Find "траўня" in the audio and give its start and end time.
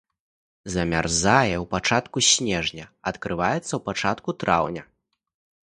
4.45-4.83